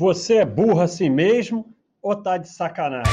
[0.00, 3.12] Você é burro assim mesmo ou tá de sacanagem?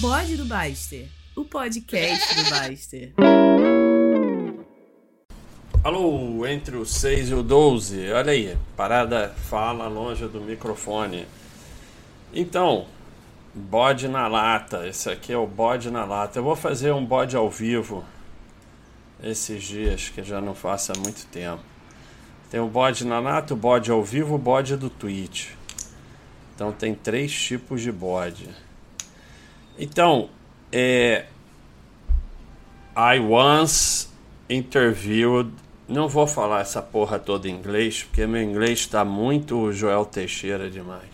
[0.00, 3.14] Bode do Baster, o podcast do Baster.
[5.84, 11.28] Alô, entre o 6 e o 12, olha aí, parada fala longe do microfone.
[12.34, 12.86] Então,
[13.54, 16.40] bode na lata, esse aqui é o bode na lata.
[16.40, 18.04] Eu vou fazer um bode ao vivo
[19.22, 21.71] esses dias, que já não faço há muito tempo.
[22.52, 25.52] Tem o bode na lata, o bode ao vivo, o bode do Twitch.
[26.54, 28.46] Então tem três tipos de bode.
[29.78, 30.28] Então,
[30.70, 31.24] é,
[32.94, 34.06] I once
[34.50, 35.50] interviewed.
[35.88, 40.68] Não vou falar essa porra toda em inglês, porque meu inglês está muito Joel Teixeira
[40.68, 41.08] demais.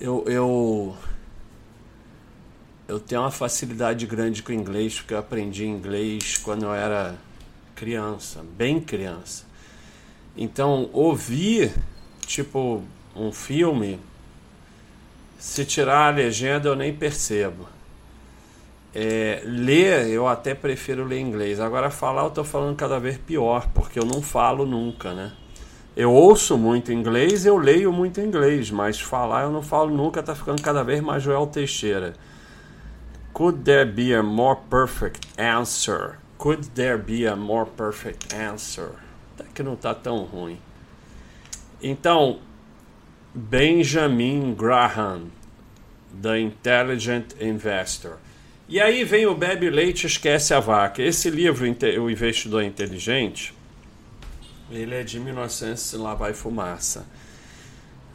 [0.00, 0.96] Eu, eu,
[2.86, 7.16] eu tenho uma facilidade grande com inglês, porque eu aprendi inglês quando eu era
[7.74, 9.47] criança, bem criança.
[10.40, 11.74] Então, ouvir,
[12.24, 12.80] tipo,
[13.16, 13.98] um filme,
[15.36, 17.66] se tirar a legenda eu nem percebo.
[18.94, 21.58] É, ler, eu até prefiro ler inglês.
[21.58, 25.32] Agora, falar, eu tô falando cada vez pior, porque eu não falo nunca, né?
[25.96, 30.36] Eu ouço muito inglês, eu leio muito inglês, mas falar eu não falo nunca, tá
[30.36, 32.14] ficando cada vez mais Joel Teixeira.
[33.32, 36.18] Could there be a more perfect answer?
[36.38, 39.07] Could there be a more perfect answer?
[39.38, 40.58] Até que não está tão ruim.
[41.80, 42.40] Então,
[43.32, 45.26] Benjamin Graham,
[46.20, 48.16] The Intelligent Investor.
[48.68, 51.02] E aí vem o Bebe Leite Esquece a Vaca.
[51.02, 51.64] Esse livro,
[52.02, 53.54] O Investidor Inteligente,
[54.70, 57.06] ele é de 1900 lá vai fumaça.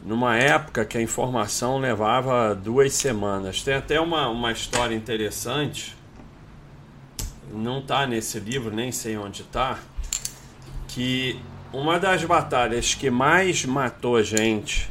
[0.04, 3.62] Numa época que a informação levava duas semanas.
[3.62, 5.96] Tem até uma, uma história interessante.
[7.50, 9.78] Não está nesse livro, nem sei onde está
[10.94, 11.40] que
[11.72, 14.88] uma das batalhas que mais matou gente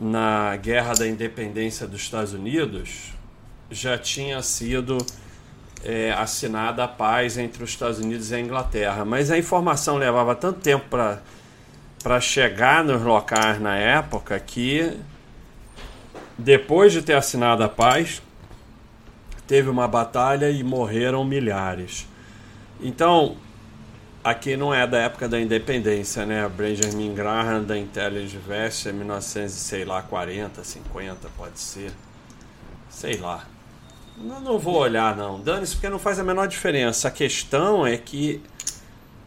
[0.00, 3.12] na Guerra da Independência dos Estados Unidos
[3.70, 4.96] já tinha sido
[5.84, 9.04] é, assinada a paz entre os Estados Unidos e a Inglaterra.
[9.04, 10.86] Mas a informação levava tanto tempo
[12.02, 14.96] para chegar nos locais na época que,
[16.38, 18.22] depois de ter assinado a paz,
[19.46, 22.08] teve uma batalha e morreram milhares.
[22.80, 23.36] Então,
[24.30, 26.48] aqui não é da época da independência, né?
[26.48, 31.92] Benjamin Graham da Intelligence Vest é 1900, sei lá, 40, 50, pode ser.
[32.90, 33.44] Sei lá.
[34.16, 35.40] Não, não vou olhar, não.
[35.40, 37.08] Dane-se, porque não faz a menor diferença.
[37.08, 38.42] A questão é que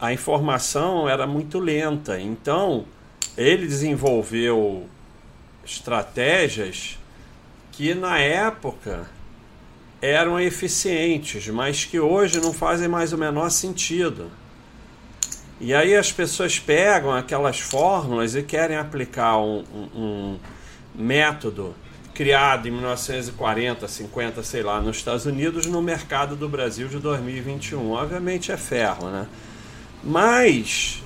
[0.00, 2.20] a informação era muito lenta.
[2.20, 2.84] Então,
[3.36, 4.86] ele desenvolveu
[5.64, 6.98] estratégias
[7.70, 9.08] que na época
[10.00, 14.30] eram eficientes, mas que hoje não fazem mais o menor sentido.
[15.64, 20.38] E aí as pessoas pegam aquelas fórmulas e querem aplicar um, um, um
[20.92, 21.72] método
[22.12, 27.92] criado em 1940, 50, sei lá, nos Estados Unidos no mercado do Brasil de 2021.
[27.92, 29.28] Obviamente é ferro, né?
[30.02, 31.00] Mas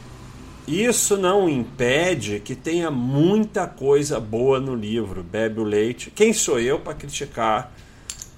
[0.67, 5.23] isso não impede que tenha muita coisa boa no livro.
[5.23, 6.11] Bebe o leite.
[6.11, 7.71] Quem sou eu para criticar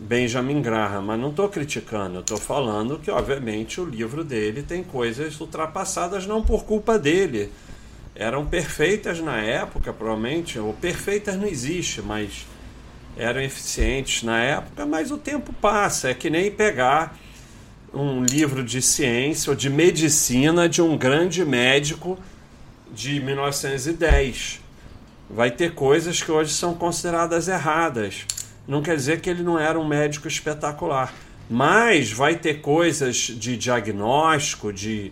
[0.01, 5.41] Benjamin Graham, mas não estou criticando, estou falando que, obviamente, o livro dele tem coisas
[5.41, 7.51] ultrapassadas não por culpa dele.
[8.15, 12.47] Eram perfeitas na época, provavelmente, ou perfeitas não existe, mas
[13.17, 16.11] eram eficientes na época, mas o tempo passa.
[16.11, 17.19] É que nem pegar
[17.93, 22.17] um livro de ciência ou de medicina de um grande médico
[22.93, 24.61] de 1910.
[25.29, 28.25] Vai ter coisas que hoje são consideradas erradas
[28.69, 31.15] não quer dizer que ele não era um médico espetacular.
[31.49, 35.11] Mas vai ter coisas de diagnóstico, de,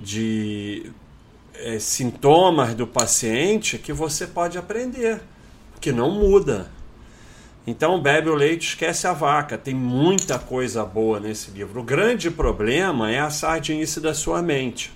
[0.00, 0.90] de
[1.54, 5.20] é, sintomas do paciente que você pode aprender,
[5.80, 6.68] que não muda.
[7.64, 9.56] Então, bebe o leite, esquece a vaca.
[9.56, 11.80] Tem muita coisa boa nesse livro.
[11.80, 14.92] O grande problema é a sardinice da sua mente.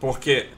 [0.00, 0.48] Porque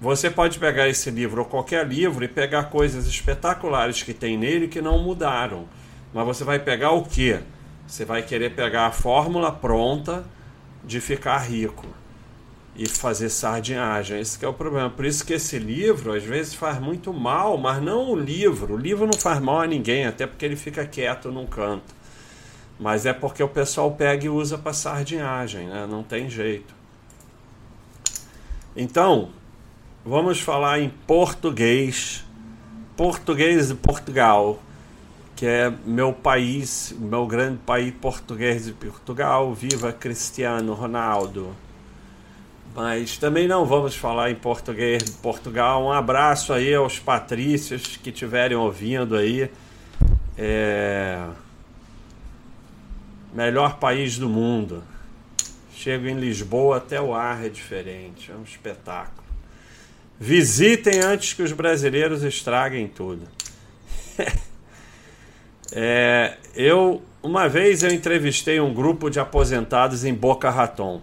[0.00, 4.66] você pode pegar esse livro ou qualquer livro e pegar coisas espetaculares que tem nele
[4.66, 5.66] que não mudaram.
[6.12, 7.40] Mas você vai pegar o quê?
[7.86, 10.24] Você vai querer pegar a fórmula pronta
[10.84, 11.86] de ficar rico
[12.76, 14.20] e fazer sardinhagem.
[14.20, 14.90] Esse é o problema.
[14.90, 18.74] Por isso que esse livro às vezes faz muito mal, mas não o livro.
[18.74, 21.94] O livro não faz mal a ninguém, até porque ele fica quieto num canto.
[22.78, 25.86] Mas é porque o pessoal pega e usa para sardinhagem, né?
[25.88, 26.74] Não tem jeito.
[28.74, 29.30] Então,
[30.04, 32.24] vamos falar em português.
[32.96, 34.60] Português de Portugal
[35.34, 41.54] que é meu país, meu grande país português de Portugal, viva Cristiano Ronaldo.
[42.74, 45.84] Mas também não vamos falar em português de Portugal.
[45.84, 49.50] Um abraço aí aos patrícios que estiverem ouvindo aí.
[50.38, 51.22] É...
[53.34, 54.82] Melhor país do mundo.
[55.74, 58.30] Chego em Lisboa, até o ar é diferente.
[58.30, 59.22] É um espetáculo.
[60.18, 63.26] Visitem antes que os brasileiros estraguem tudo.
[65.72, 71.00] é, eu uma vez eu entrevistei um grupo de aposentados em Boca Raton,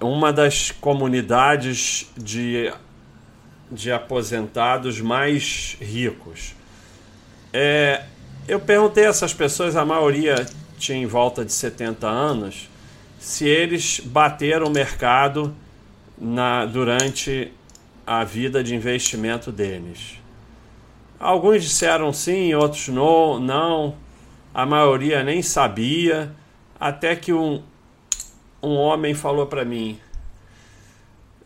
[0.00, 2.72] uma das comunidades de,
[3.70, 6.54] de aposentados mais ricos.
[7.52, 8.04] É,
[8.48, 10.46] eu perguntei a essas pessoas, a maioria
[10.78, 12.68] tinha em volta de 70 anos,
[13.18, 15.54] se eles bateram o mercado
[16.18, 17.52] na, durante
[18.06, 20.23] a vida de investimento deles.
[21.18, 23.96] Alguns disseram sim, outros não, não.
[24.52, 26.34] A maioria nem sabia,
[26.78, 27.62] até que um,
[28.62, 29.98] um homem falou para mim: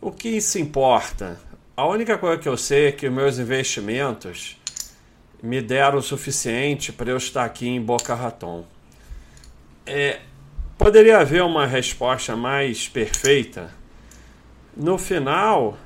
[0.00, 1.40] O que isso importa?
[1.76, 4.56] A única coisa que eu sei é que meus investimentos
[5.42, 8.64] me deram o suficiente para eu estar aqui em Boca Raton.
[9.86, 10.20] É,
[10.76, 13.70] poderia haver uma resposta mais perfeita?
[14.76, 15.78] No final,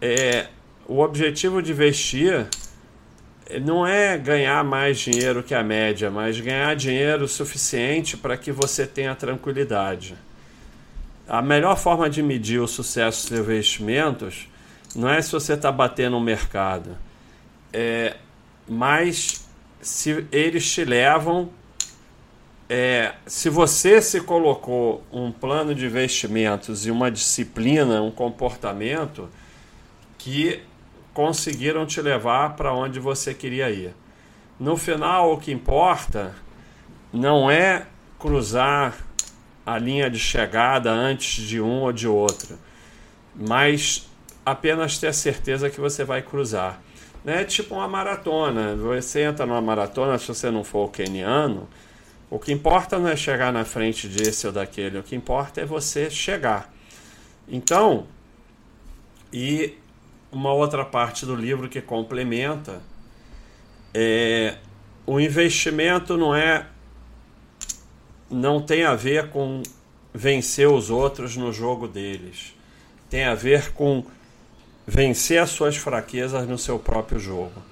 [0.00, 0.48] é,
[0.88, 2.48] o objetivo de investir
[3.62, 8.86] não é ganhar mais dinheiro que a média, mas ganhar dinheiro suficiente para que você
[8.86, 10.16] tenha tranquilidade.
[11.28, 14.48] A melhor forma de medir o sucesso dos investimentos
[14.94, 16.96] não é se você está batendo no mercado,
[17.72, 18.16] é,
[18.68, 19.46] mas
[19.80, 21.50] se eles te levam.
[22.68, 29.28] É, se você se colocou um plano de investimentos e uma disciplina, um comportamento
[30.16, 30.62] que
[31.14, 33.94] conseguiram te levar para onde você queria ir.
[34.58, 36.34] No final, o que importa
[37.12, 37.86] não é
[38.18, 38.94] cruzar
[39.64, 42.58] a linha de chegada antes de um ou de outro,
[43.34, 44.08] mas
[44.44, 46.80] apenas ter certeza que você vai cruzar.
[47.24, 48.74] É tipo uma maratona.
[48.74, 51.68] Você entra numa maratona, se você não for o keniano,
[52.28, 55.64] o que importa não é chegar na frente desse ou daquele, o que importa é
[55.64, 56.72] você chegar.
[57.46, 58.06] Então,
[59.32, 59.74] e
[60.32, 62.82] uma outra parte do livro que complementa
[63.94, 64.56] é
[65.06, 66.66] o investimento não é
[68.30, 69.62] não tem a ver com
[70.14, 72.54] vencer os outros no jogo deles.
[73.10, 74.04] Tem a ver com
[74.86, 77.62] vencer as suas fraquezas no seu próprio jogo.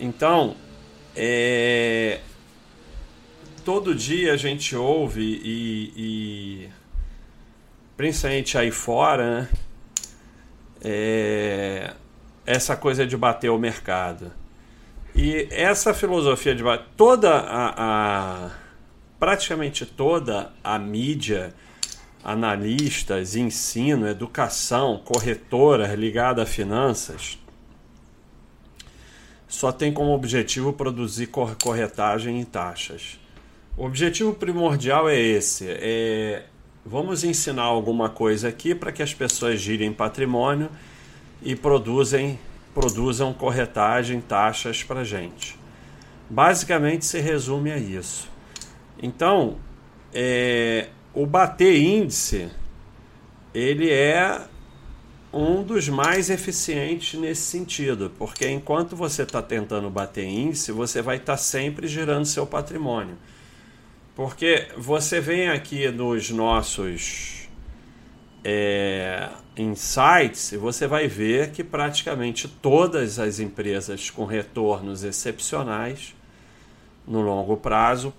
[0.00, 0.56] Então,
[1.14, 2.20] é,
[3.64, 6.68] todo dia a gente ouve e, e
[7.96, 9.48] principalmente aí fora, né?
[10.84, 11.92] É,
[12.44, 14.30] essa coisa de bater o mercado.
[15.14, 18.50] E essa filosofia de bater, toda a, a
[19.18, 21.54] praticamente toda a mídia,
[22.22, 27.38] analistas, ensino, educação, corretoras ligada a finanças,
[29.46, 33.20] só tem como objetivo produzir corretagem em taxas.
[33.76, 36.44] O objetivo primordial é esse: é
[36.86, 40.68] Vamos ensinar alguma coisa aqui para que as pessoas girem patrimônio
[41.42, 42.38] e produzem,
[42.74, 45.58] produzam corretagem, taxas para gente.
[46.28, 48.28] Basicamente se resume a isso.
[49.02, 49.56] Então,
[50.12, 52.50] é, o bater índice
[53.54, 54.42] ele é
[55.32, 61.16] um dos mais eficientes nesse sentido, porque enquanto você está tentando bater índice, você vai
[61.16, 63.16] estar tá sempre girando seu patrimônio.
[64.14, 67.48] Porque você vem aqui nos nossos
[68.44, 76.14] é, insights e você vai ver que praticamente todas as empresas com retornos excepcionais
[77.06, 78.14] no longo prazo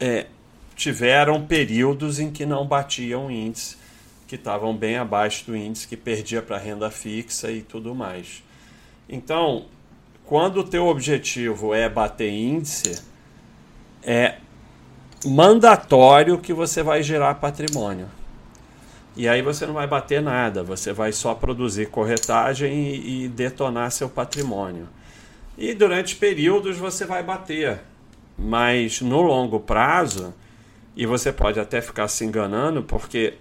[0.00, 0.26] é,
[0.74, 3.76] tiveram períodos em que não batiam índice,
[4.26, 8.42] que estavam bem abaixo do índice, que perdia para renda fixa e tudo mais.
[9.08, 9.66] Então,
[10.24, 13.00] quando o teu objetivo é bater índice,
[14.02, 14.38] é
[15.26, 18.08] mandatório que você vai gerar patrimônio.
[19.16, 23.90] E aí você não vai bater nada, você vai só produzir corretagem e, e detonar
[23.90, 24.88] seu patrimônio.
[25.56, 27.80] E durante períodos você vai bater,
[28.38, 30.32] mas no longo prazo,
[30.94, 33.34] e você pode até ficar se enganando, porque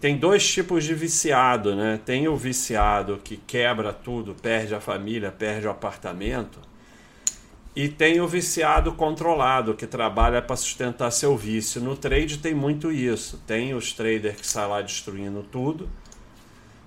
[0.00, 2.00] tem dois tipos de viciado, né?
[2.04, 6.58] Tem o viciado que quebra tudo, perde a família, perde o apartamento
[7.76, 11.80] e tem o viciado controlado, que trabalha para sustentar seu vício.
[11.80, 13.42] No trade tem muito isso.
[13.46, 15.88] Tem os traders que saem lá destruindo tudo.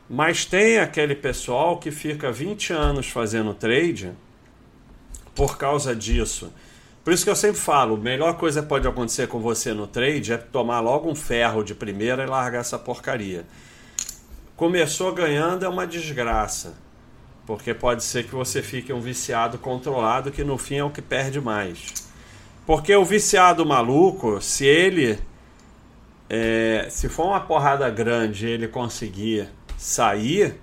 [0.10, 4.14] Mas tem aquele pessoal que fica 20 anos fazendo trade
[5.36, 6.54] por causa disso.
[7.04, 9.88] Por isso que eu sempre falo, a melhor coisa que pode acontecer com você no
[9.88, 13.46] trade é tomar logo um ferro de primeira e largar essa porcaria.
[14.56, 16.87] Começou ganhando é uma desgraça.
[17.48, 21.02] Porque pode ser que você fique um viciado controlado que no fim é o que
[21.02, 21.94] perde mais.
[22.66, 25.18] Porque o viciado maluco, se ele
[26.30, 30.56] é, se for uma porrada grande ele conseguir sair,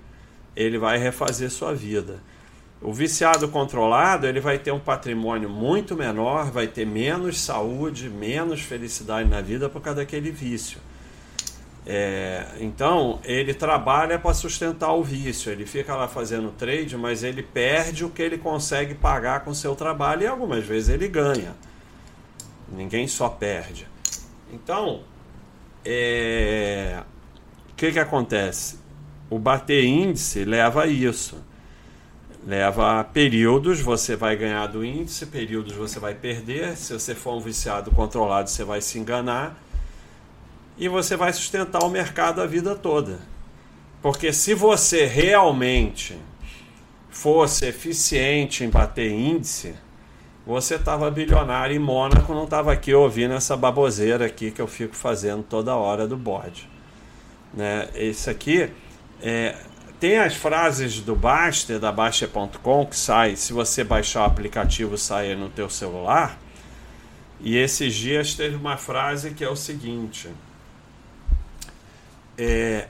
[0.55, 2.19] ele vai refazer sua vida.
[2.81, 8.61] O viciado controlado, ele vai ter um patrimônio muito menor, vai ter menos saúde, menos
[8.61, 10.79] felicidade na vida por causa daquele vício.
[11.87, 17.43] É, então, ele trabalha para sustentar o vício, ele fica lá fazendo trade, mas ele
[17.43, 21.55] perde o que ele consegue pagar com seu trabalho e algumas vezes ele ganha.
[22.67, 23.87] Ninguém só perde.
[24.51, 25.03] Então,
[25.83, 27.03] é...
[27.71, 28.79] o que, que acontece?
[29.29, 31.37] O bater índice leva a isso.
[32.47, 36.75] Leva a períodos, você vai ganhar do índice, períodos você vai perder.
[36.77, 39.59] Se você for um viciado controlado, você vai se enganar.
[40.77, 43.19] E você vai sustentar o mercado a vida toda.
[44.01, 46.17] Porque se você realmente
[47.09, 49.73] fosse eficiente em bater índice,
[50.45, 54.95] você estava bilionário em Mônaco, não estava aqui ouvindo essa baboseira aqui que eu fico
[54.95, 56.69] fazendo toda hora do bode.
[57.53, 57.87] Né?
[57.95, 58.69] Isso aqui
[59.21, 59.55] é,
[59.99, 65.33] tem as frases do Baster, da Baster.com, que sai, se você baixar o aplicativo, sai
[65.35, 66.37] no teu celular.
[67.39, 70.29] E esses dias teve uma frase que é o seguinte.
[72.37, 72.87] É,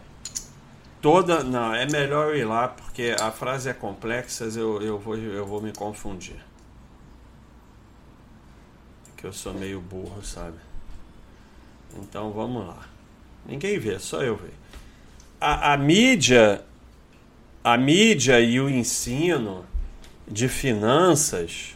[1.01, 1.43] toda.
[1.43, 5.61] Não, é melhor ir lá porque a frase é complexa, eu, eu, vou, eu vou
[5.61, 6.37] me confundir
[9.25, 10.57] que eu sou meio burro, sabe?
[11.97, 12.87] Então vamos lá.
[13.43, 14.53] Ninguém vê, só eu vejo.
[15.41, 16.63] A, a mídia,
[17.63, 19.65] a mídia e o ensino
[20.27, 21.73] de finanças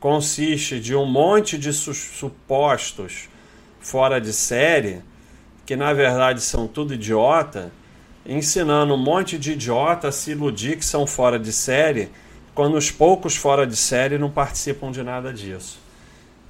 [0.00, 3.28] consiste de um monte de su supostos
[3.78, 5.00] fora de série,
[5.66, 7.72] que na verdade são tudo idiota,
[8.26, 12.10] ensinando um monte de idiota a se iludir que são fora de série,
[12.54, 15.78] quando os poucos fora de série não participam de nada disso.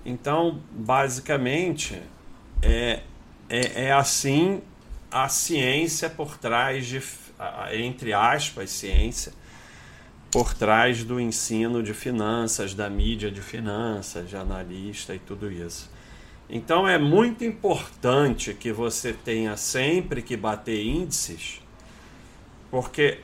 [0.05, 2.01] Então, basicamente,
[2.63, 3.01] é,
[3.49, 4.61] é, é assim
[5.11, 7.01] a ciência por trás de,
[7.73, 9.33] entre aspas, ciência,
[10.31, 15.89] por trás do ensino de finanças, da mídia de finanças, de analista e tudo isso.
[16.49, 21.61] Então é muito importante que você tenha sempre que bater índices,
[22.71, 23.21] porque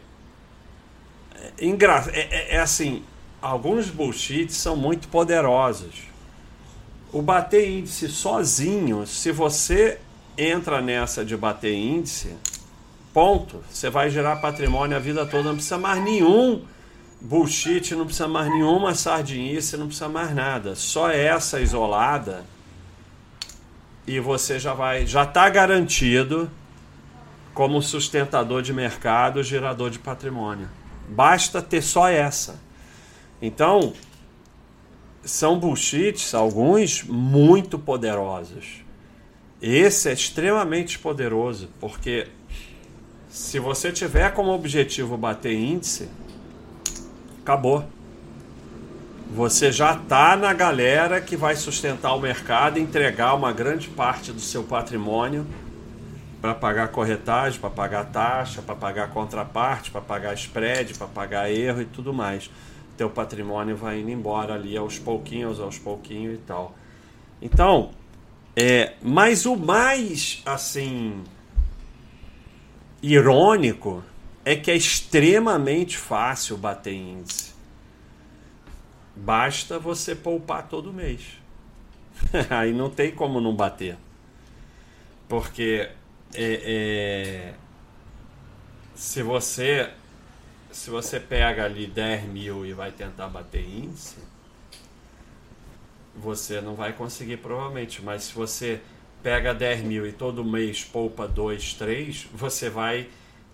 [1.34, 3.02] é, é, é, é assim,
[3.40, 6.10] alguns bullshits são muito poderosos
[7.12, 9.98] o bater índice sozinho, se você
[10.38, 12.36] entra nessa de bater índice,
[13.12, 16.62] ponto, você vai gerar patrimônio a vida toda, não precisa mais nenhum
[17.20, 20.76] bullshit, não precisa mais nenhuma sardinice, não precisa mais nada.
[20.76, 22.44] Só essa isolada
[24.06, 26.50] e você já vai, já está garantido
[27.54, 30.68] como sustentador de mercado, gerador de patrimônio.
[31.08, 32.60] Basta ter só essa.
[33.42, 33.92] Então,
[35.24, 38.84] são bullshits, alguns muito poderosos.
[39.60, 42.28] Esse é extremamente poderoso, porque
[43.28, 46.08] se você tiver como objetivo bater índice,
[47.42, 47.84] acabou.
[49.34, 54.40] Você já está na galera que vai sustentar o mercado entregar uma grande parte do
[54.40, 55.46] seu patrimônio
[56.40, 61.82] para pagar corretagem, para pagar taxa, para pagar contraparte, para pagar spread, para pagar erro
[61.82, 62.50] e tudo mais
[63.00, 66.76] teu patrimônio vai indo embora ali aos pouquinhos, aos pouquinhos e tal.
[67.40, 67.92] Então,
[68.54, 71.24] é, mas o mais assim
[73.02, 74.04] irônico
[74.44, 77.49] é que é extremamente fácil bater índice.
[79.20, 81.20] Basta você poupar todo mês.
[82.48, 83.98] Aí não tem como não bater.
[85.28, 85.90] Porque
[86.34, 87.54] é, é,
[88.94, 89.90] se você
[90.72, 94.16] se você pega ali 10 mil e vai tentar bater índice,
[96.16, 98.00] você não vai conseguir provavelmente.
[98.02, 98.80] Mas se você
[99.22, 103.08] pega 10 mil e todo mês poupa 2, 3, você vai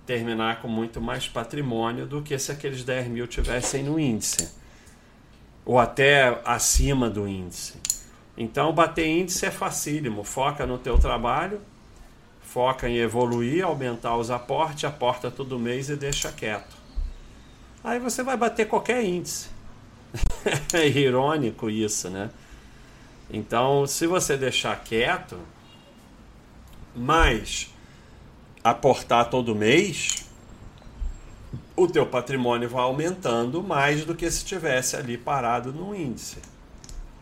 [0.07, 4.66] terminar com muito mais patrimônio do que se aqueles 10 mil tivessem no índice.
[5.67, 7.75] Ou até acima do índice.
[8.39, 10.25] Então, bater índice é facílimo.
[10.25, 11.61] Foca no teu trabalho,
[12.41, 16.87] foca em evoluir, aumentar os aportes, aporta todo mês e deixa quieto
[17.87, 19.49] aí você vai bater qualquer índice.
[20.75, 22.31] é irônico isso, né?
[23.31, 25.39] Então, se você deixar quieto,
[26.95, 27.73] mas
[28.63, 30.26] aportar todo mês,
[31.77, 36.39] o teu patrimônio vai aumentando mais do que se tivesse ali parado no índice.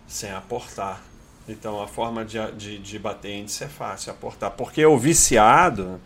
[0.07, 1.03] sem aportar.
[1.49, 4.53] Então a forma de, de, de bater índice é fácil, aportar.
[4.53, 6.01] Porque o viciado,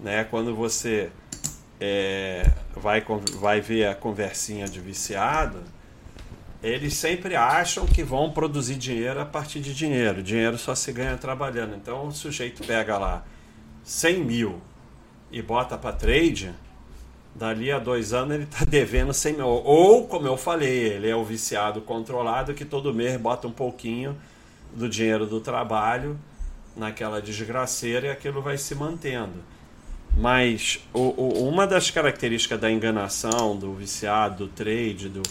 [0.00, 1.10] né, quando você
[1.80, 5.62] é, vai, vai ver a conversinha de viciado,
[6.62, 10.22] eles sempre acham que vão produzir dinheiro a partir de dinheiro.
[10.22, 11.74] Dinheiro só se ganha trabalhando.
[11.74, 13.24] Então o sujeito pega lá
[13.84, 14.60] 100 mil
[15.30, 16.54] e bota para trade,
[17.34, 19.46] dali a dois anos ele está devendo 100 mil.
[19.46, 24.16] Ou, como eu falei, ele é o viciado controlado que todo mês bota um pouquinho
[24.74, 26.18] do dinheiro do trabalho
[26.76, 29.52] naquela desgraceira e aquilo vai se mantendo.
[30.16, 35.22] Mas o, o, uma das características da enganação, do viciado, do trade, do,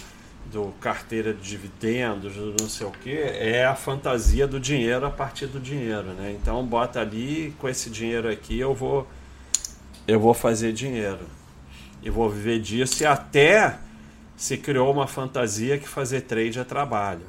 [0.52, 5.12] do carteira de dividendos, do não sei o que, é a fantasia do dinheiro a
[5.12, 6.36] partir do dinheiro, né?
[6.40, 9.08] Então bota ali, com esse dinheiro aqui eu vou
[10.08, 11.41] eu vou fazer dinheiro.
[12.02, 13.78] E vou viver disso e até
[14.36, 17.26] se criou uma fantasia que fazer trade é trabalho.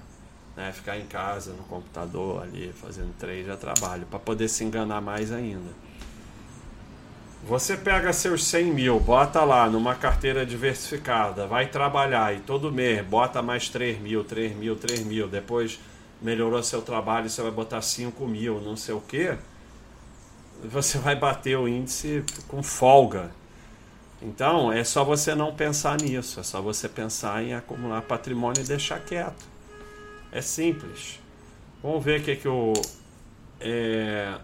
[0.56, 0.72] Né?
[0.72, 5.32] Ficar em casa, no computador ali, fazendo trade é trabalho, para poder se enganar mais
[5.32, 5.70] ainda.
[7.44, 13.04] Você pega seus 100 mil, bota lá numa carteira diversificada, vai trabalhar e todo mês
[13.04, 15.80] bota mais 3 mil, 3 mil, 3 mil, depois
[16.20, 19.36] melhorou seu trabalho, você vai botar 5 mil, não sei o que,
[20.62, 23.30] você vai bater o índice com folga.
[24.22, 28.64] Então é só você não pensar nisso, é só você pensar em acumular patrimônio e
[28.64, 29.44] deixar quieto.
[30.30, 31.20] É simples.
[31.82, 32.72] Vamos ver o que, que o.
[33.60, 34.38] É,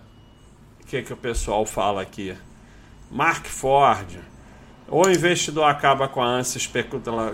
[0.86, 2.36] que, que o pessoal fala aqui.
[3.10, 4.18] Mark Ford.
[4.88, 6.58] Ou o investidor acaba com a ânsia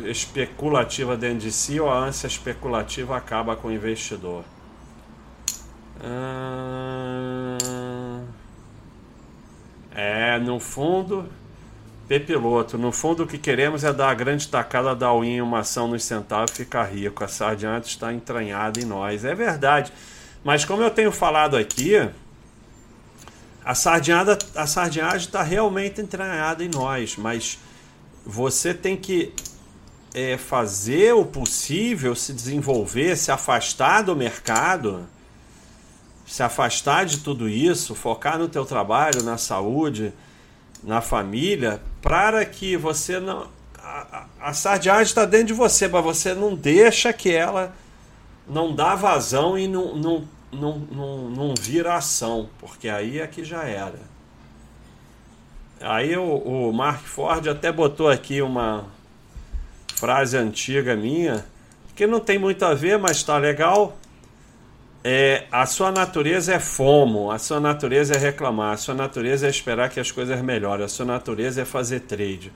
[0.07, 4.45] especulativa dentro de si, ou a ânsia especulativa acaba com o investidor.
[9.95, 11.29] é, no fundo,
[12.07, 15.89] Pepiloto, no fundo o que queremos é dar a grande tacada da em uma ação
[15.89, 17.25] nos centavos e ficar rico.
[17.25, 19.25] A sardinhada está entranhada em nós.
[19.25, 19.91] É verdade.
[20.45, 21.97] Mas como eu tenho falado aqui,
[23.65, 27.59] a sardinhada, a sardinhagem está realmente entranhada em nós, mas
[28.27, 29.33] você tem que
[30.13, 35.09] é, fazer o possível, se desenvolver, se afastar do mercado,
[36.27, 40.13] se afastar de tudo isso, focar no teu trabalho, na saúde,
[40.85, 46.05] na família, para que você não a, a, a sardinhagem está dentro de você, mas
[46.05, 47.75] você não deixa que ela
[48.47, 53.45] não dá vazão e não, não não, não, não vira ação, porque aí é que
[53.45, 53.99] já era.
[55.81, 58.87] Aí o, o Mark Ford até botou aqui uma
[59.97, 61.45] frase antiga minha,
[61.95, 63.97] que não tem muito a ver, mas está legal.
[65.07, 69.51] É, a sua natureza é fomo, a sua natureza é reclamar, a sua natureza é
[69.51, 72.51] esperar que as coisas melhorem, a sua natureza é fazer trade,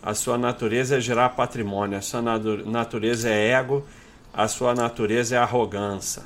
[0.00, 3.84] a sua natureza é gerar patrimônio, a sua natureza é ego,
[4.32, 6.22] a sua natureza é arrogância.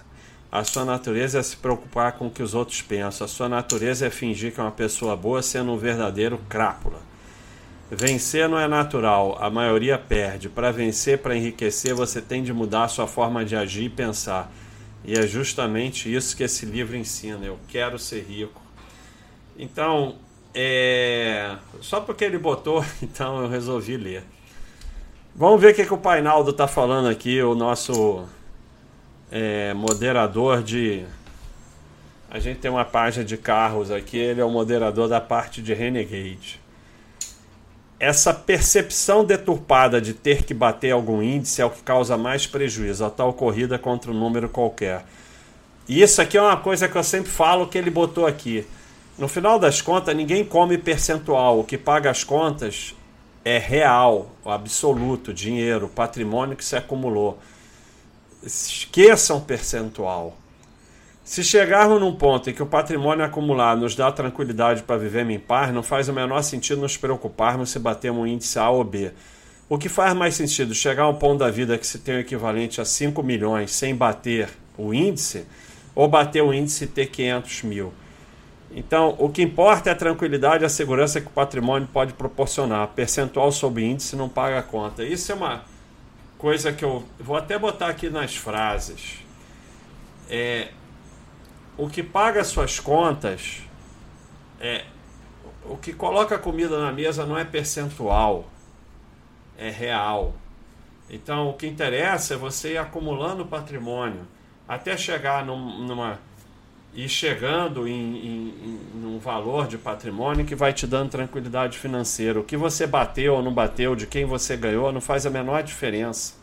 [0.51, 3.25] A sua natureza é se preocupar com o que os outros pensam.
[3.25, 6.99] A sua natureza é fingir que é uma pessoa boa, sendo um verdadeiro crápula.
[7.91, 10.51] Vencer não é natural, a maioria perde.
[10.51, 14.53] Para vencer, para enriquecer, você tem de mudar a sua forma de agir e pensar.
[15.05, 17.45] E é justamente isso que esse livro ensina.
[17.45, 18.61] Eu quero ser rico.
[19.59, 20.17] Então,
[20.55, 21.57] é...
[21.81, 24.25] só porque ele botou, então eu resolvi ler.
[25.35, 28.27] Vamos ver o que, que o Painaldo está falando aqui, o nosso
[29.31, 31.05] é, moderador de.
[32.31, 35.73] A gente tem uma página de carros aqui, ele é o moderador da parte de
[35.73, 36.62] Renegade.
[38.03, 43.05] Essa percepção deturpada de ter que bater algum índice é o que causa mais prejuízo,
[43.05, 45.05] a tal corrida contra um número qualquer.
[45.88, 48.67] E isso aqui é uma coisa que eu sempre falo que ele botou aqui.
[49.17, 51.61] No final das contas, ninguém come percentual.
[51.61, 52.93] O que paga as contas
[53.45, 57.38] é real, absoluto, dinheiro, patrimônio que se acumulou
[58.43, 60.37] esqueçam percentual.
[61.25, 65.39] Se chegarmos num ponto em que o patrimônio acumulado nos dá tranquilidade para viver em
[65.39, 69.13] paz, não faz o menor sentido nos preocuparmos se batemos um índice A ou B.
[69.69, 70.75] O que faz mais sentido?
[70.75, 73.95] Chegar a um ponto da vida que se tem o equivalente a 5 milhões sem
[73.95, 75.47] bater o índice,
[75.95, 77.93] ou bater o índice e ter 500 mil.
[78.75, 82.89] Então, o que importa é a tranquilidade e a segurança que o patrimônio pode proporcionar.
[82.89, 85.05] Percentual sobre índice não paga a conta.
[85.05, 85.63] Isso é uma
[86.37, 89.21] coisa que eu vou até botar aqui nas frases.
[90.29, 90.69] É,
[91.77, 93.63] o que paga suas contas
[94.61, 94.85] é
[95.65, 98.47] o que coloca comida na mesa não é percentual,
[99.57, 100.35] é real.
[101.09, 104.27] Então o que interessa é você ir acumulando patrimônio
[104.67, 106.19] até chegar num, numa
[106.95, 112.39] e chegando em, em, em, um valor de patrimônio que vai te dando tranquilidade financeira.
[112.39, 115.63] O que você bateu ou não bateu, de quem você ganhou, não faz a menor
[115.63, 116.35] diferença.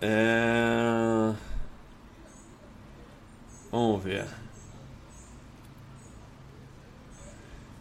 [0.00, 1.34] É...
[3.70, 4.26] Vamos ver.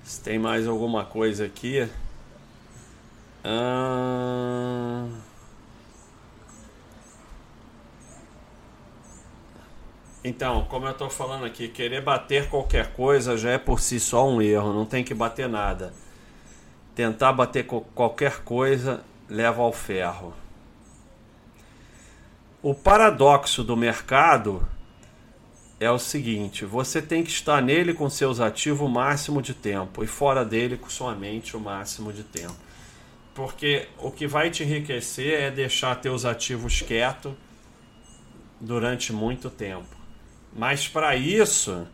[0.03, 1.89] Se tem mais alguma coisa aqui.
[3.43, 5.07] Ah...
[10.23, 14.27] Então, como eu estou falando aqui, querer bater qualquer coisa já é por si só
[14.27, 15.93] um erro, não tem que bater nada.
[16.93, 20.33] Tentar bater qualquer coisa leva ao ferro.
[22.61, 24.67] O paradoxo do mercado
[25.79, 30.03] é o seguinte: você tem que estar nele com seus ativos o máximo de tempo
[30.03, 32.55] e fora dele com sua mente o máximo de tempo.
[33.33, 37.33] Porque o que vai te enriquecer é deixar teus ativos quietos
[38.59, 39.95] durante muito tempo.
[40.53, 41.87] Mas para isso,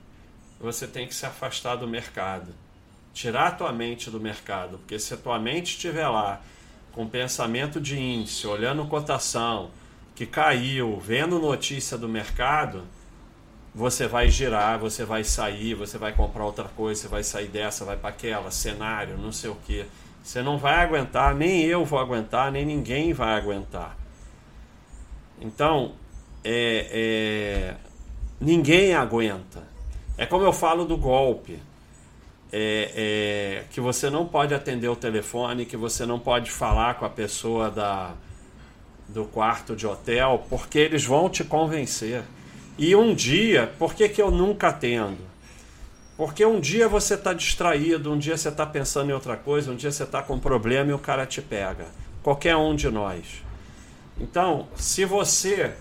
[0.59, 2.53] você tem que se afastar do mercado.
[3.13, 6.41] Tirar a tua mente do mercado, porque se a tua mente estiver lá
[6.91, 9.69] com pensamento de índice, olhando cotação,
[10.15, 12.83] que caiu, vendo notícia do mercado,
[13.75, 17.83] você vai girar, você vai sair, você vai comprar outra coisa, você vai sair dessa,
[17.83, 19.85] vai para aquela, cenário, não sei o que.
[20.23, 23.97] Você não vai aguentar, nem eu vou aguentar, nem ninguém vai aguentar.
[25.41, 25.91] Então,
[26.41, 27.75] é, é,
[28.39, 29.61] ninguém aguenta.
[30.17, 31.59] É como eu falo do golpe.
[32.57, 37.03] É, é, que você não pode atender o telefone, que você não pode falar com
[37.03, 38.13] a pessoa da,
[39.09, 42.23] do quarto de hotel, porque eles vão te convencer.
[42.77, 45.17] E um dia, por que, que eu nunca atendo?
[46.17, 49.75] Porque um dia você está distraído, um dia você está pensando em outra coisa, um
[49.75, 51.85] dia você está com um problema e o cara te pega.
[52.23, 53.43] Qualquer um de nós.
[54.19, 55.73] Então, se você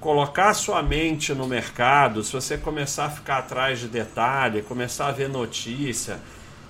[0.00, 5.12] colocar sua mente no mercado, se você começar a ficar atrás de detalhe, começar a
[5.12, 6.18] ver notícia,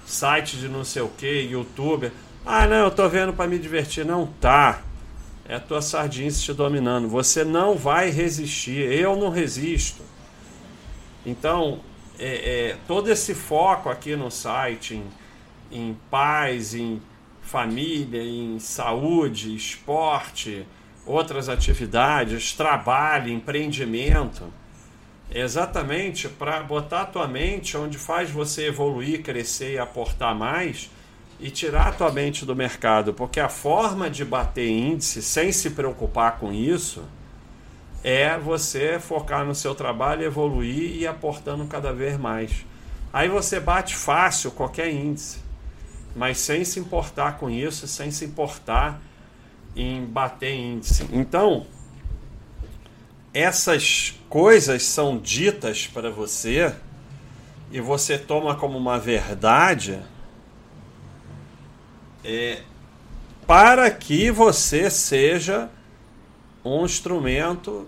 [0.07, 2.13] site de não sei o que, YouTube,
[2.47, 4.83] ah não, eu tô vendo para me divertir, não tá.
[5.47, 7.09] É a tua sardinha te dominando.
[7.09, 8.81] Você não vai resistir.
[8.91, 10.03] Eu não resisto.
[11.25, 11.81] Então,
[12.19, 15.05] é, é, todo esse foco aqui no site em,
[15.71, 17.01] em paz, em
[17.43, 20.67] família, em saúde, esporte,
[21.05, 24.45] outras atividades, trabalho, empreendimento,
[25.31, 30.91] é exatamente para botar a tua mente onde faz você evoluir, crescer e aportar mais
[31.41, 35.71] e tirar a tua mente do mercado, porque a forma de bater índice sem se
[35.71, 37.03] preocupar com isso
[38.03, 42.65] é você focar no seu trabalho, evoluir e aportando cada vez mais.
[43.13, 45.39] Aí você bate fácil qualquer índice,
[46.15, 49.01] mas sem se importar com isso, sem se importar
[49.75, 51.09] em bater índice.
[51.13, 51.67] Então,
[53.33, 56.75] essas coisas são ditas para você
[57.73, 59.99] e você toma como uma verdade
[62.25, 62.63] é,
[63.47, 65.69] para que você seja
[66.65, 67.87] um instrumento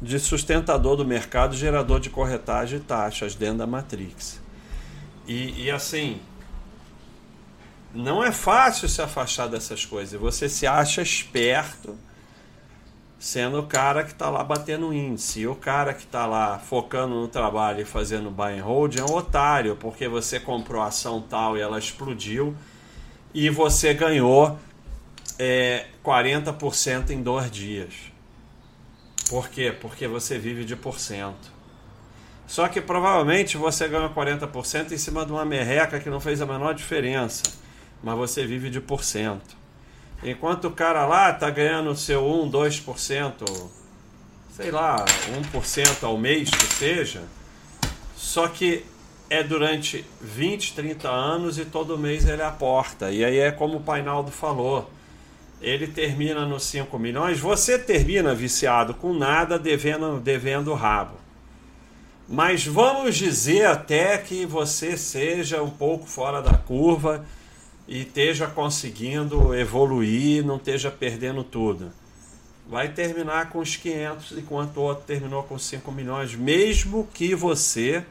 [0.00, 4.40] de sustentador do mercado, gerador de corretagem e taxas dentro da Matrix.
[5.26, 6.20] E, e assim,
[7.94, 10.20] não é fácil se afastar dessas coisas.
[10.20, 11.96] Você se acha esperto
[13.22, 15.40] sendo o cara que está lá batendo índice.
[15.40, 19.04] E o cara que está lá focando no trabalho e fazendo buy and hold é
[19.04, 22.56] um otário, porque você comprou ação tal e ela explodiu
[23.34, 24.58] e você ganhou
[25.38, 27.94] é, 40% em dois dias.
[29.28, 29.74] Por quê?
[29.78, 31.50] Porque você vive de porcento.
[32.46, 36.46] Só que provavelmente você ganhou 40% em cima de uma merreca que não fez a
[36.46, 37.62] menor diferença
[38.02, 39.56] mas você vive de porcento.
[40.22, 43.70] Enquanto o cara lá está ganhando seu 1, 2%,
[44.56, 45.04] sei lá,
[45.52, 47.22] 1% ao mês que seja,
[48.16, 48.84] só que
[49.32, 53.10] é durante 20, 30 anos e todo mês ele aporta.
[53.10, 54.90] E aí é como o Painaldo falou.
[55.58, 61.14] Ele termina nos 5 milhões, você termina viciado com nada, devendo, devendo rabo.
[62.28, 67.24] Mas vamos dizer até que você seja um pouco fora da curva
[67.88, 71.90] e esteja conseguindo evoluir, não esteja perdendo tudo.
[72.68, 78.04] Vai terminar com os 500, enquanto o outro terminou com 5 milhões, mesmo que você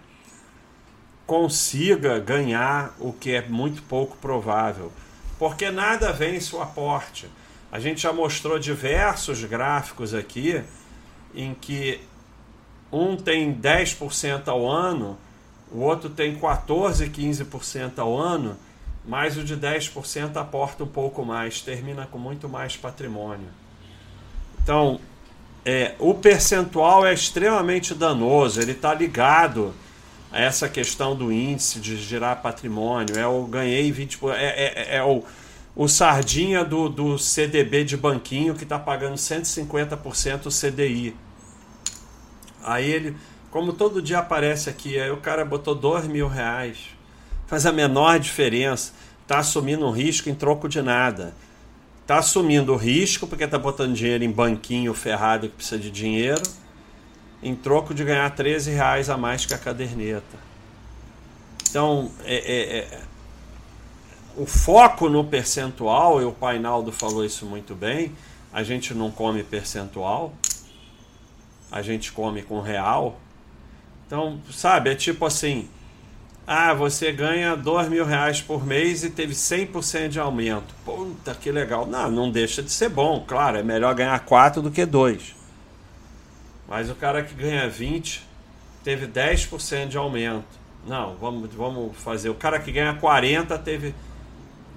[1.32, 4.92] consiga ganhar o que é muito pouco provável.
[5.40, 7.26] Porque nada vence o aporte.
[7.72, 10.62] A gente já mostrou diversos gráficos aqui
[11.34, 12.02] em que
[12.92, 15.18] um tem 10% ao ano,
[15.72, 18.58] o outro tem 14, 15% ao ano
[19.06, 23.48] mas o de 10% aporta um pouco mais, termina com muito mais patrimônio.
[24.62, 25.00] Então,
[25.66, 29.74] é, o percentual é extremamente danoso, ele está ligado
[30.32, 33.18] essa questão do índice de girar patrimônio.
[33.18, 35.24] É o ganhei 20%, é, é, é o
[35.76, 41.16] o sardinha do, do CDB de banquinho que está pagando 150% o CDI.
[42.64, 43.16] Aí ele,
[43.50, 46.90] como todo dia aparece aqui, aí o cara botou dois mil reais,
[47.48, 51.34] faz a menor diferença, está assumindo um risco em troco de nada.
[52.02, 56.42] Está assumindo o risco porque está botando dinheiro em banquinho ferrado que precisa de dinheiro,
[57.42, 60.38] em troco de ganhar 13 reais a mais que a caderneta.
[61.70, 63.02] Então, é, é, é
[64.36, 68.14] o foco no percentual, e o Painaldo falou isso muito bem,
[68.54, 70.34] a gente não come percentual,
[71.72, 73.20] a gente come com real.
[74.06, 75.70] Então, sabe, é tipo assim,
[76.46, 80.74] ah, você ganha dois mil reais por mês e teve 100% de aumento.
[80.84, 81.86] Puta, que legal.
[81.86, 85.41] Não, não deixa de ser bom, claro, é melhor ganhar 4 do que 2.
[86.72, 88.26] Mas o cara que ganha 20
[88.82, 90.46] teve 10% de aumento.
[90.88, 92.30] Não, vamos, vamos fazer.
[92.30, 93.94] O cara que ganha 40 teve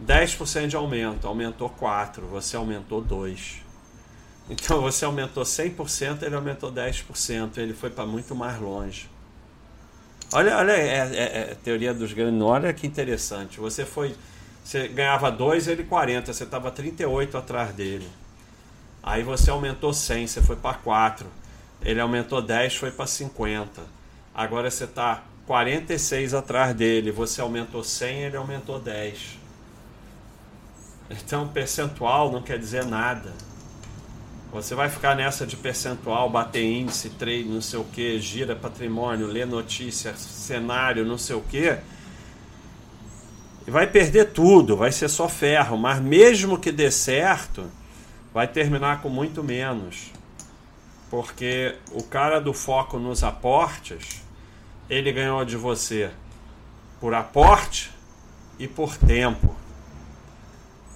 [0.04, 3.62] 10% de aumento, aumentou 4, você aumentou 2.
[4.50, 9.09] Então você aumentou 100%, ele aumentou 10%, ele foi para muito mais longe.
[10.33, 13.61] Olha, olha é, é, é, teoria dos grandes, olha que interessante.
[13.61, 14.16] Você foi,
[14.64, 18.09] você ganhava 2, ele 40, você estava 38 atrás dele.
[19.00, 21.43] Aí você aumentou 100, você foi para 4.
[21.85, 23.83] Ele aumentou 10, foi para 50.
[24.35, 29.38] Agora você está 46 atrás dele, você aumentou 100, ele aumentou 10.
[31.11, 33.33] Então, percentual não quer dizer nada.
[34.53, 39.27] Você vai ficar nessa de percentual, bater índice, trade, não sei o que, gira patrimônio,
[39.27, 41.77] lê notícia, cenário, não sei o que.
[43.66, 45.77] E vai perder tudo, vai ser só ferro.
[45.77, 47.70] Mas mesmo que dê certo,
[48.33, 50.12] vai terminar com muito menos.
[51.14, 54.20] Porque o cara do foco nos aportes,
[54.90, 56.11] ele ganhou de você
[57.00, 57.92] por aporte
[58.59, 59.55] e por tempo.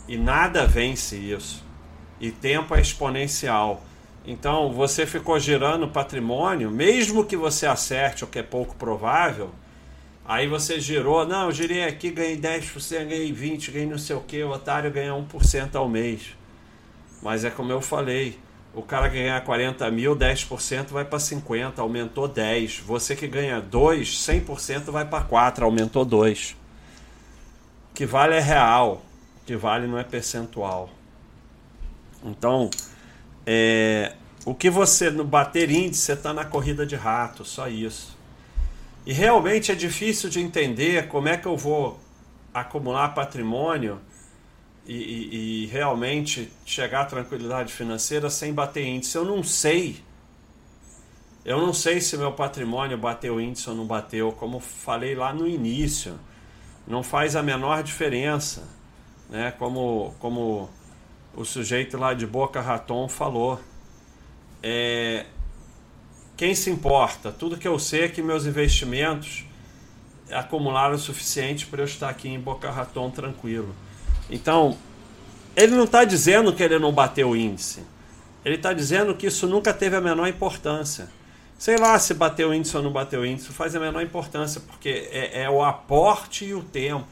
[0.08, 1.64] E nada vence isso.
[2.20, 3.80] E tempo é exponencial.
[4.26, 9.52] Então, você ficou girando patrimônio, mesmo que você acerte, o que é pouco provável,
[10.26, 14.20] aí você girou, não, eu girei aqui, ganhei 10%, ganhei 20%, ganhei não sei o
[14.20, 16.36] que, o otário ganha 1% ao mês.
[17.22, 18.36] Mas é como eu falei,
[18.74, 22.78] o cara que ganha 40 mil, 10% vai para 50, aumentou 10.
[22.80, 26.56] Você que ganha 2, 100% vai para 4, aumentou 2.
[27.90, 29.02] O que vale é real
[29.48, 30.90] que vale não é percentual.
[32.22, 32.68] Então,
[33.46, 34.12] é,
[34.44, 38.14] o que você no bater índice, você está na corrida de rato, só isso.
[39.06, 41.98] E realmente é difícil de entender como é que eu vou
[42.52, 43.98] acumular patrimônio
[44.88, 49.16] e, e, e realmente chegar à tranquilidade financeira sem bater índice.
[49.16, 50.02] Eu não sei.
[51.44, 55.46] Eu não sei se meu patrimônio bateu índice ou não bateu, como falei lá no
[55.46, 56.18] início.
[56.86, 58.78] Não faz a menor diferença
[59.28, 59.52] né?
[59.58, 60.70] Como, como
[61.34, 63.60] o sujeito lá de Boca Raton falou.
[64.62, 65.26] É,
[66.36, 67.30] quem se importa?
[67.30, 69.44] Tudo que eu sei é que meus investimentos
[70.30, 73.74] acumularam o suficiente para eu estar aqui em Boca Raton tranquilo.
[74.30, 74.76] Então,
[75.56, 77.82] ele não está dizendo que ele não bateu o índice.
[78.44, 81.08] Ele está dizendo que isso nunca teve a menor importância.
[81.58, 84.60] Sei lá se bateu o índice ou não bateu o índice, faz a menor importância,
[84.60, 87.06] porque é, é o aporte e o tempo.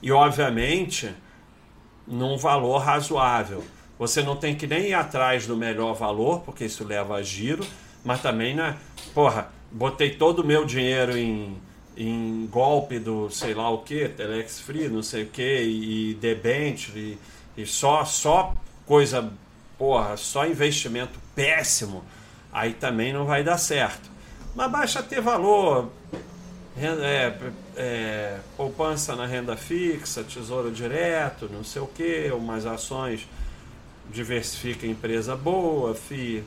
[0.00, 1.12] E, obviamente,
[2.06, 3.64] num valor razoável.
[3.98, 7.66] Você não tem que nem ir atrás do melhor valor, porque isso leva a giro,
[8.04, 8.76] mas também, né?
[9.14, 11.56] Porra, botei todo o meu dinheiro em,
[11.96, 17.18] em golpe do sei lá o que, Telex Free, não sei o que, e Debenture,
[17.56, 18.54] e, só, só
[18.86, 19.30] coisa,
[19.78, 22.04] porra, só investimento péssimo,
[22.52, 24.10] aí também não vai dar certo.
[24.54, 25.90] Mas basta ter valor,
[26.76, 27.34] é,
[27.76, 33.28] é, poupança na renda fixa, tesouro direto, não sei o que, umas ações
[34.10, 36.44] diversifica empresa boa, FI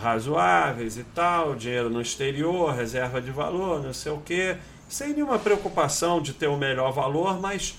[0.00, 4.56] razoáveis e tal, dinheiro no exterior, reserva de valor, não sei o que,
[4.88, 7.76] sem nenhuma preocupação de ter o melhor valor, mas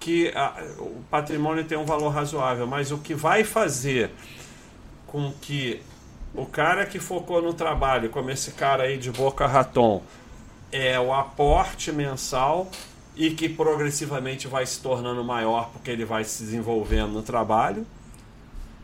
[0.00, 2.66] que a, o patrimônio tem um valor razoável.
[2.66, 4.10] Mas o que vai fazer
[5.06, 5.82] com que
[6.34, 10.02] o cara que focou no trabalho, como esse cara aí de Boca Raton,
[10.72, 12.70] é o aporte mensal
[13.16, 17.86] e que progressivamente vai se tornando maior porque ele vai se desenvolvendo no trabalho.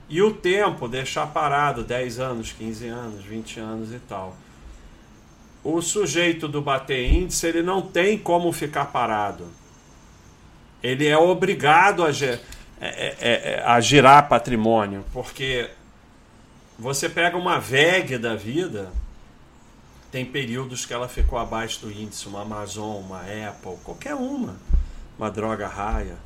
[0.08, 4.36] E o tempo, deixar parado 10 anos, 15 anos, 20 anos e tal.
[5.64, 9.48] O sujeito do bater índice, ele não tem como ficar parado.
[10.80, 12.38] Ele é obrigado a, é,
[12.80, 15.70] é, é, a girar patrimônio, porque
[16.78, 18.92] você pega uma VEG da vida,
[20.12, 24.56] tem períodos que ela ficou abaixo do índice, uma Amazon, uma Apple, qualquer uma,
[25.18, 26.16] uma droga raia.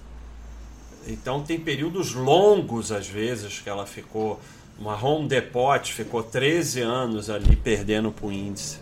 [1.06, 4.40] Então tem períodos longos, às vezes, que ela ficou.
[4.78, 8.78] Uma Home Depot ficou 13 anos ali perdendo para o índice.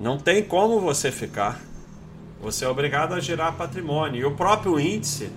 [0.00, 1.60] Não tem como você ficar.
[2.40, 4.20] Você é obrigado a girar patrimônio.
[4.20, 5.30] E o próprio índice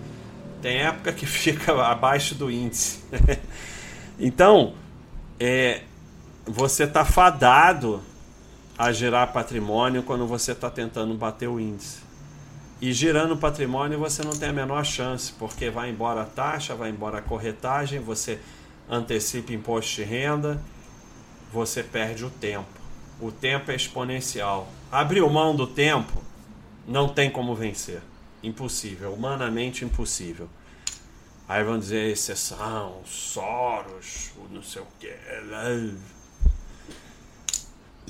[0.62, 3.04] tem época que fica abaixo do índice.
[4.20, 4.74] então,
[5.40, 5.82] é,
[6.46, 8.02] você está fadado
[8.78, 12.01] a gerar patrimônio quando você está tentando bater o índice.
[12.82, 16.90] E girando patrimônio você não tem a menor chance, porque vai embora a taxa, vai
[16.90, 18.40] embora a corretagem, você
[18.90, 20.60] antecipa imposto de renda,
[21.54, 22.82] você perde o tempo.
[23.20, 24.68] O tempo é exponencial.
[24.92, 26.24] Abriu mão do tempo,
[26.88, 28.02] não tem como vencer.
[28.42, 30.50] Impossível, humanamente impossível.
[31.48, 35.14] Aí vão dizer exceção, Soros, não sei o que.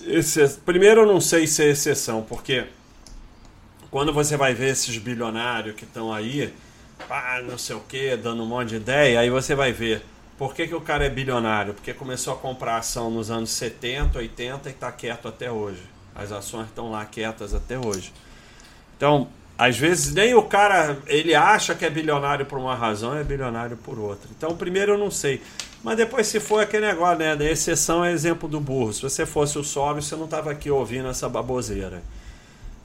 [0.07, 2.67] Esse, primeiro, eu não sei se é exceção, porque
[3.91, 6.51] quando você vai ver esses bilionários que estão aí,
[7.07, 10.01] pá, não sei o que, dando um monte de ideia, aí você vai ver
[10.41, 11.75] por que, que o cara é bilionário?
[11.75, 15.83] Porque começou a comprar ação nos anos 70, 80 e está quieto até hoje.
[16.15, 18.11] As ações estão lá quietas até hoje.
[18.97, 23.23] Então, às vezes nem o cara ele acha que é bilionário por uma razão, é
[23.23, 24.27] bilionário por outra.
[24.35, 25.43] Então, primeiro eu não sei.
[25.83, 27.35] Mas depois, se for aquele negócio, né?
[27.35, 28.93] Da exceção é exemplo do burro.
[28.93, 32.01] Se você fosse o sóbrio, você não estava aqui ouvindo essa baboseira.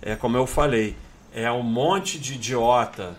[0.03, 0.97] É como eu falei,
[1.35, 3.17] é um monte de idiota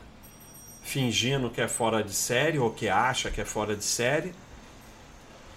[0.84, 4.34] fingindo que é fora de série ou que acha que é fora de série,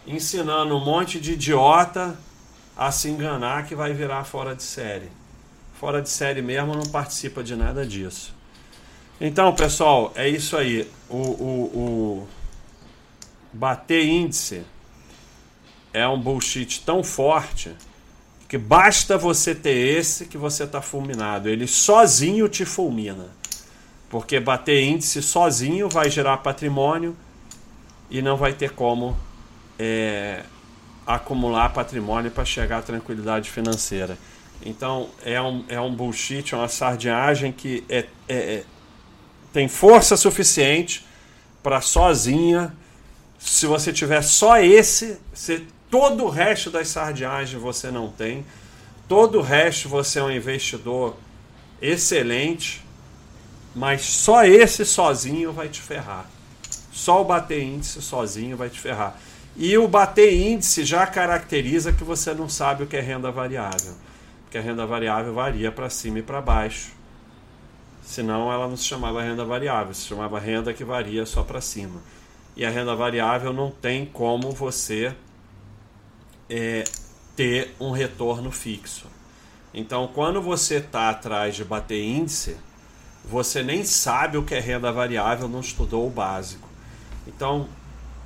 [0.06, 2.18] ensinando um monte de idiota
[2.76, 5.08] a se enganar que vai virar fora de série.
[5.78, 8.34] Fora de série mesmo não participa de nada disso.
[9.20, 10.90] Então, pessoal, é isso aí.
[11.08, 12.28] O, o, o
[13.52, 14.64] bater índice
[15.92, 17.74] é um bullshit tão forte
[18.50, 21.48] que basta você ter esse que você está fulminado.
[21.48, 23.28] Ele sozinho te fulmina.
[24.08, 27.16] Porque bater índice sozinho vai gerar patrimônio
[28.10, 29.16] e não vai ter como
[29.78, 30.42] é,
[31.06, 34.18] acumular patrimônio para chegar à tranquilidade financeira.
[34.66, 38.64] Então é um, é um bullshit, é uma sardinhagem que é, é, é
[39.52, 41.06] tem força suficiente
[41.62, 42.74] para sozinha.
[43.38, 48.46] Se você tiver só esse, você Todo o resto das sardinhagens você não tem.
[49.08, 51.16] Todo o resto você é um investidor
[51.82, 52.84] excelente,
[53.74, 56.30] mas só esse sozinho vai te ferrar.
[56.92, 59.18] Só o bater índice sozinho vai te ferrar.
[59.56, 63.94] E o bater índice já caracteriza que você não sabe o que é renda variável.
[64.44, 66.92] Porque a renda variável varia para cima e para baixo.
[68.02, 72.00] Senão ela não se chamava renda variável, se chamava renda que varia só para cima.
[72.56, 75.14] E a renda variável não tem como você
[76.50, 76.84] é,
[77.36, 79.06] ter um retorno fixo.
[79.72, 82.56] Então, quando você está atrás de bater índice,
[83.24, 86.68] você nem sabe o que é renda variável, não estudou o básico.
[87.26, 87.68] Então,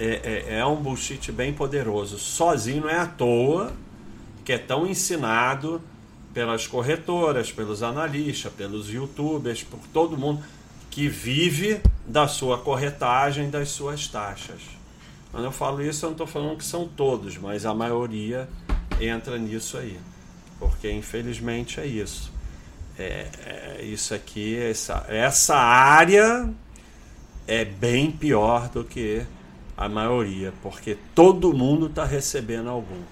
[0.01, 2.19] é, é, é um bullshit bem poderoso.
[2.19, 3.73] Sozinho não é à toa
[4.45, 5.81] que é tão ensinado
[6.33, 10.43] pelas corretoras, pelos analistas, pelos youtubers, por todo mundo
[10.91, 14.61] que vive da sua corretagem, das suas taxas.
[15.35, 18.49] Quando eu falo isso, eu não estou falando que são todos, mas a maioria
[19.01, 19.99] entra nisso aí.
[20.61, 22.33] Porque infelizmente é isso.
[22.97, 26.49] É, é isso aqui, essa, essa área
[27.49, 29.27] é bem pior do que
[29.77, 33.03] a maioria, porque todo mundo está recebendo algum.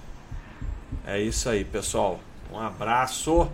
[1.04, 2.20] É isso aí, pessoal.
[2.52, 3.50] Um abraço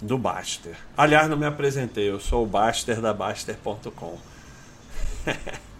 [0.00, 0.78] do Baster.
[0.96, 4.16] Aliás, não me apresentei, eu sou o Baster da Baster.com.